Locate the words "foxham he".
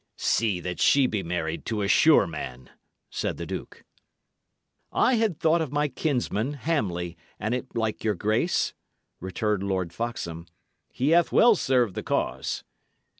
9.93-11.09